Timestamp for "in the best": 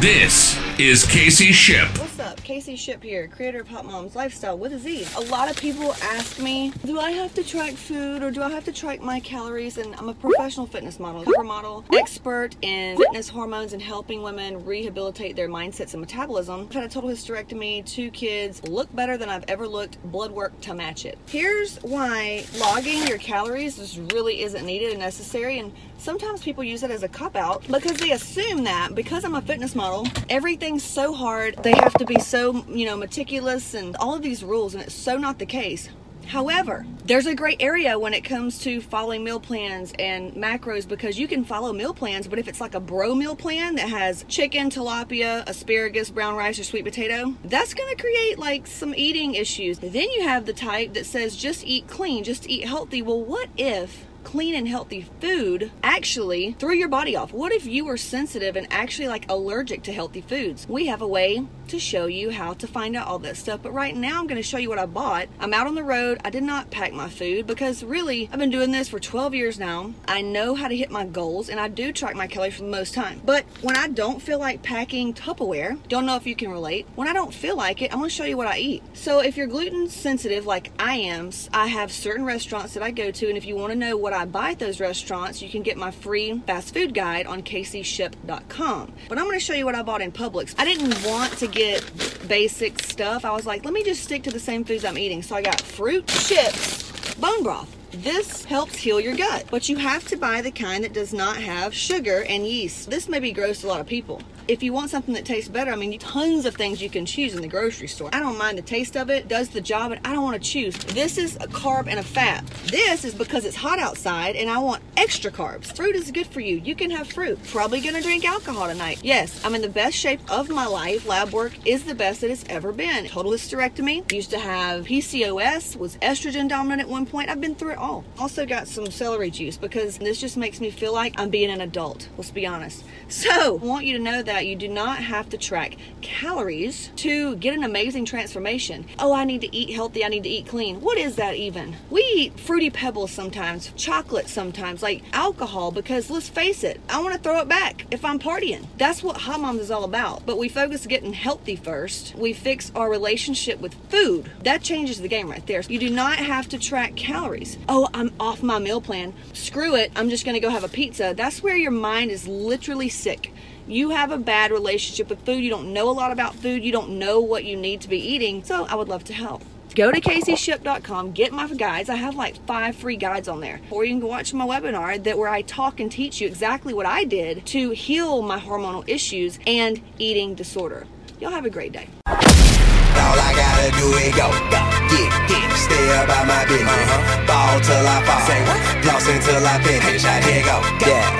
119.54-119.96